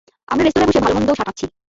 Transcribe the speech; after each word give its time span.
আমরা 0.27 0.43
রেস্তরাঁয় 0.43 0.69
বসে 0.69 0.83
ভালোমন্দ 0.85 1.09
সাঁটাচ্ছি। 1.17 1.45